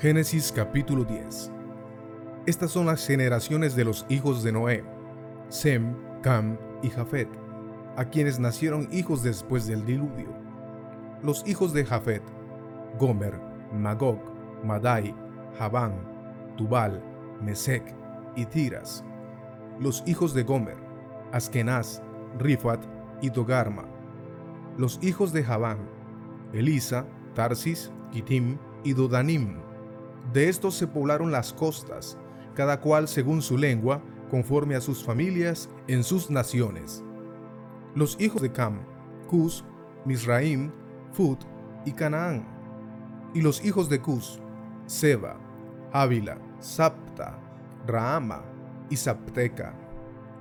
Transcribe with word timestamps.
Génesis 0.00 0.52
capítulo 0.52 1.02
10 1.02 1.50
Estas 2.46 2.70
son 2.70 2.86
las 2.86 3.04
generaciones 3.04 3.74
de 3.74 3.84
los 3.84 4.06
hijos 4.08 4.44
de 4.44 4.52
Noé, 4.52 4.84
Sem, 5.48 5.92
Cam 6.22 6.56
y 6.84 6.90
Jafet, 6.90 7.28
a 7.96 8.04
quienes 8.04 8.38
nacieron 8.38 8.86
hijos 8.92 9.24
después 9.24 9.66
del 9.66 9.84
diluvio. 9.84 10.28
Los 11.20 11.44
hijos 11.48 11.72
de 11.72 11.84
Jafet, 11.84 12.22
Gomer, 12.96 13.40
Magog, 13.72 14.20
Madai, 14.62 15.16
Javán, 15.58 15.94
Tubal, 16.56 17.02
Mesec 17.42 17.82
y 18.36 18.46
Tiras. 18.46 19.04
Los 19.80 20.04
hijos 20.06 20.32
de 20.32 20.44
Gomer, 20.44 20.78
Askenaz, 21.32 22.02
Rifat 22.38 22.84
y 23.20 23.30
Togarma. 23.30 23.86
Los 24.76 25.00
hijos 25.02 25.32
de 25.32 25.42
Javán, 25.42 25.78
Elisa, 26.52 27.04
Tarsis, 27.34 27.90
Kitim 28.12 28.58
y 28.84 28.92
Dodanim. 28.92 29.67
De 30.32 30.48
estos 30.48 30.74
se 30.74 30.86
poblaron 30.86 31.32
las 31.32 31.52
costas, 31.52 32.18
cada 32.54 32.80
cual 32.80 33.08
según 33.08 33.40
su 33.40 33.56
lengua, 33.56 34.02
conforme 34.30 34.74
a 34.74 34.80
sus 34.80 35.02
familias 35.02 35.70
en 35.86 36.04
sus 36.04 36.30
naciones. 36.30 37.02
Los 37.94 38.20
hijos 38.20 38.42
de 38.42 38.52
Cam, 38.52 38.80
Cus, 39.28 39.64
Misraim, 40.04 40.70
Fut 41.12 41.40
y 41.84 41.92
Canaán. 41.92 42.46
Y 43.32 43.40
los 43.40 43.64
hijos 43.64 43.88
de 43.88 44.00
Cus, 44.00 44.40
Seba, 44.86 45.38
Ávila, 45.92 46.38
Sapta, 46.60 47.38
Rahama 47.86 48.42
y 48.90 48.96
Sapteca. 48.96 49.74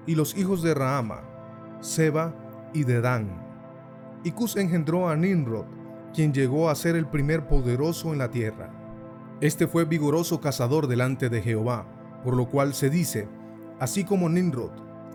Y 0.06 0.16
los 0.16 0.38
hijos 0.38 0.62
de 0.62 0.74
Rahama, 0.74 1.22
Seba 1.80 2.34
y 2.74 2.84
Dedán. 2.84 3.46
Y 4.24 4.32
Cus 4.32 4.58
engendró 4.58 5.08
a 5.08 5.16
Nimrod, 5.16 5.66
quien 6.14 6.34
llegó 6.34 6.70
a 6.70 6.76
ser 6.76 6.96
el 6.96 7.08
primer 7.08 7.48
poderoso 7.48 8.12
en 8.12 8.20
la 8.20 8.30
tierra. 8.30 8.77
Este 9.40 9.68
fue 9.68 9.86
vigoroso 9.86 10.42
cazador 10.42 10.88
delante 10.88 11.30
de 11.30 11.44
Jehová, 11.44 11.86
por 12.24 12.36
lo 12.36 12.50
cual 12.50 12.74
se 12.74 12.90
dice, 12.90 13.28
así 13.80 14.04
como 14.04 14.30
Nimrod, 14.30 14.72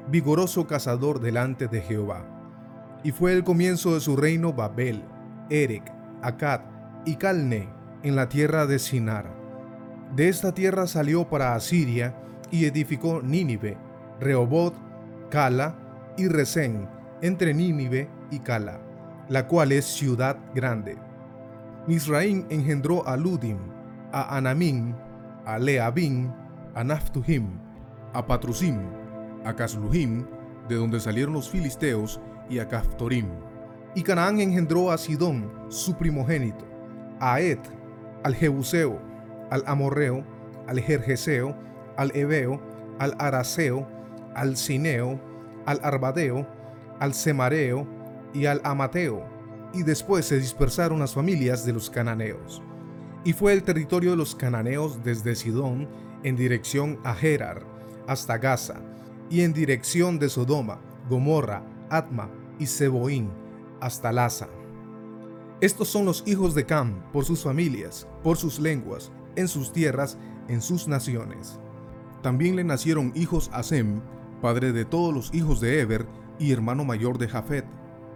vigoroso 0.08 0.68
cazador 0.68 1.20
delante 1.20 1.66
de 1.66 1.80
Jehová. 1.80 2.24
Y 3.02 3.10
fue 3.10 3.32
el 3.32 3.42
comienzo 3.42 3.94
de 3.94 4.00
su 4.00 4.14
reino 4.14 4.52
Babel, 4.52 5.02
Erec, 5.50 5.92
Akkad 6.22 6.60
y 7.04 7.16
Calne, 7.16 7.68
en 8.04 8.14
la 8.14 8.28
tierra 8.28 8.66
de 8.66 8.78
Sinar. 8.78 9.26
De 10.14 10.28
esta 10.28 10.54
tierra 10.54 10.86
salió 10.86 11.28
para 11.28 11.56
Asiria 11.56 12.14
y 12.52 12.66
edificó 12.66 13.22
Nínive, 13.22 13.76
Rehoboth, 14.20 14.74
Cala 15.30 15.76
y 16.16 16.28
Resén, 16.28 16.88
entre 17.22 17.54
Nínive 17.54 18.08
y 18.30 18.38
Cala, 18.38 18.80
la 19.28 19.48
cual 19.48 19.72
es 19.72 19.84
ciudad 19.84 20.36
grande. 20.54 20.96
Misraim 21.88 22.46
engendró 22.50 23.06
a 23.08 23.16
Ludim, 23.16 23.58
a 24.12 24.36
Anamim, 24.36 24.94
a 25.44 25.58
Leabim, 25.58 26.32
a 26.74 26.84
Naphtuhim, 26.84 27.58
a 28.12 28.26
Patrusim, 28.26 28.78
a 29.44 29.54
Casluhim, 29.54 30.26
de 30.68 30.76
donde 30.76 31.00
salieron 31.00 31.34
los 31.34 31.50
filisteos, 31.50 32.20
y 32.48 32.58
a 32.58 32.68
Caftorim. 32.68 33.26
Y 33.94 34.02
Canaán 34.02 34.40
engendró 34.40 34.90
a 34.90 34.98
Sidón, 34.98 35.50
su 35.68 35.94
primogénito, 35.94 36.64
a 37.20 37.40
Et, 37.40 37.60
al 38.24 38.34
Jebuseo, 38.34 39.00
al 39.50 39.64
Amorreo, 39.66 40.24
al 40.66 40.80
Jerjeseo, 40.80 41.56
al 41.96 42.14
Ebeo, 42.14 42.60
al 42.98 43.14
Araseo, 43.18 43.86
al 44.34 44.56
Cineo, 44.56 45.20
al 45.66 45.80
Arbadeo, 45.82 46.46
al 47.00 47.14
Semareo 47.14 47.86
y 48.32 48.46
al 48.46 48.60
Amateo, 48.64 49.24
y 49.74 49.82
después 49.82 50.26
se 50.26 50.38
dispersaron 50.38 51.00
las 51.00 51.14
familias 51.14 51.64
de 51.64 51.72
los 51.72 51.90
cananeos. 51.90 52.62
Y 53.24 53.32
fue 53.32 53.52
el 53.52 53.62
territorio 53.62 54.12
de 54.12 54.16
los 54.16 54.34
cananeos 54.34 55.02
desde 55.04 55.34
Sidón 55.34 55.88
en 56.24 56.36
dirección 56.36 56.98
a 57.04 57.14
Gerar 57.14 57.72
hasta 58.06 58.38
Gaza, 58.38 58.80
y 59.30 59.42
en 59.42 59.52
dirección 59.52 60.18
de 60.18 60.28
Sodoma, 60.28 60.80
Gomorra, 61.08 61.64
Atma 61.88 62.30
y 62.58 62.66
Seboín 62.66 63.30
hasta 63.80 64.12
Laza. 64.12 64.48
Estos 65.60 65.88
son 65.88 66.04
los 66.04 66.22
hijos 66.26 66.54
de 66.54 66.66
Cam 66.66 67.02
por 67.12 67.24
sus 67.24 67.42
familias, 67.42 68.06
por 68.22 68.36
sus 68.36 68.58
lenguas, 68.58 69.10
en 69.36 69.48
sus 69.48 69.72
tierras, 69.72 70.18
en 70.48 70.60
sus 70.60 70.88
naciones. 70.88 71.58
También 72.22 72.56
le 72.56 72.64
nacieron 72.64 73.12
hijos 73.14 73.50
a 73.52 73.62
Sem, 73.62 74.02
padre 74.42 74.72
de 74.72 74.84
todos 74.84 75.14
los 75.14 75.32
hijos 75.32 75.60
de 75.60 75.80
Eber 75.80 76.06
y 76.38 76.52
hermano 76.52 76.84
mayor 76.84 77.16
de 77.16 77.28
Jafet. 77.28 77.64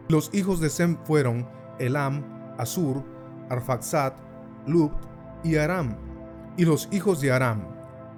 Los 0.09 0.31
hijos 0.35 0.61
de 0.61 0.69
Sem 0.69 0.99
fueron 1.05 1.49
Elam, 1.79 2.25
Asur, 2.59 3.03
Arfaxad, 3.49 4.13
Y 5.43 5.57
Aram. 5.57 5.95
Y 6.57 6.65
los 6.65 6.89
hijos 6.91 7.21
de 7.21 7.31
Aram, 7.31 7.63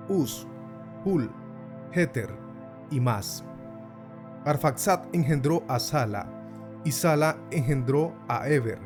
Uz, 0.08 0.46
Hul, 1.04 1.30
Heter 1.92 2.30
y 2.90 3.00
más. 3.00 3.44
Arfaxad 4.44 5.00
engendró 5.12 5.62
a 5.68 5.78
Sala, 5.78 6.26
y 6.84 6.92
Sala 6.92 7.36
engendró 7.50 8.14
a 8.28 8.48
Eber. 8.48 8.78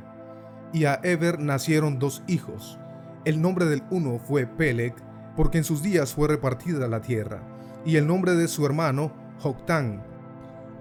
Y 0.73 0.87
a 0.87 0.99
Eber 1.03 1.39
nacieron 1.39 1.99
dos 1.99 2.23
hijos. 2.27 2.79
El 3.25 3.41
nombre 3.41 3.67
del 3.67 3.83
uno 3.91 4.19
fue 4.19 4.47
Peleg, 4.47 4.95
porque 5.37 5.59
en 5.59 5.65
sus 5.65 5.83
días 5.83 6.15
fue 6.15 6.29
repartida 6.29 6.89
la 6.89 7.01
tierra, 7.01 7.43
y 7.85 7.97
el 7.97 8.07
nombre 8.07 8.35
de 8.35 8.49
su 8.49 8.67
hermano, 8.67 9.13
Joctán. 9.41 10.03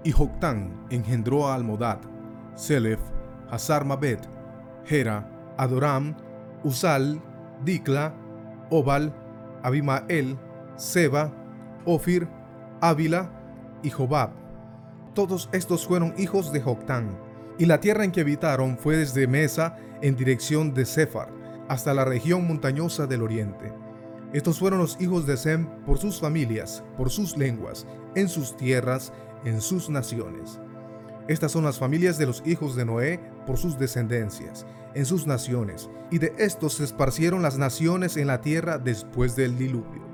Y 0.02 0.12
Joctán 0.12 0.86
engendró 0.90 1.46
a 1.46 1.54
Almodad, 1.54 1.98
Selef, 2.56 3.00
Hazar 3.50 3.84
Mabet, 3.84 4.20
Hera, 4.88 5.28
Adoram, 5.58 6.16
Usal, 6.64 7.20
Dikla, 7.64 8.14
Obal, 8.70 9.14
Abimael, 9.62 10.38
Seba, 10.76 11.32
Ofir, 11.84 12.28
Ávila 12.80 13.30
y 13.82 13.90
Jobab. 13.90 14.30
Todos 15.14 15.48
estos 15.52 15.86
fueron 15.86 16.14
hijos 16.16 16.52
de 16.52 16.60
Joctán, 16.60 17.18
y 17.58 17.66
la 17.66 17.80
tierra 17.80 18.04
en 18.04 18.12
que 18.12 18.22
habitaron 18.22 18.78
fue 18.78 18.96
desde 18.96 19.26
Mesa 19.26 19.76
en 20.00 20.16
dirección 20.16 20.72
de 20.74 20.84
Sefar 20.86 21.28
hasta 21.68 21.94
la 21.94 22.04
región 22.04 22.46
montañosa 22.46 23.06
del 23.06 23.22
oriente. 23.22 23.72
Estos 24.32 24.58
fueron 24.58 24.78
los 24.78 25.00
hijos 25.00 25.26
de 25.26 25.36
Sem 25.36 25.66
por 25.84 25.98
sus 25.98 26.20
familias, 26.20 26.82
por 26.96 27.10
sus 27.10 27.36
lenguas, 27.36 27.86
en 28.14 28.28
sus 28.28 28.56
tierras, 28.56 29.12
en 29.44 29.60
sus 29.60 29.90
naciones. 29.90 30.60
Estas 31.28 31.52
son 31.52 31.64
las 31.64 31.78
familias 31.78 32.18
de 32.18 32.26
los 32.26 32.42
hijos 32.44 32.76
de 32.76 32.84
Noé 32.84 33.20
por 33.46 33.56
sus 33.56 33.78
descendencias, 33.78 34.66
en 34.94 35.06
sus 35.06 35.26
naciones, 35.26 35.88
y 36.10 36.18
de 36.18 36.34
estos 36.38 36.74
se 36.74 36.84
esparcieron 36.84 37.42
las 37.42 37.58
naciones 37.58 38.16
en 38.16 38.26
la 38.26 38.40
tierra 38.40 38.78
después 38.78 39.36
del 39.36 39.56
diluvio. 39.56 40.11